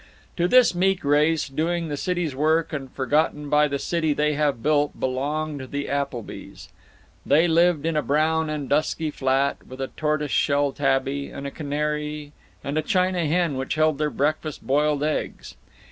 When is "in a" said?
7.85-8.01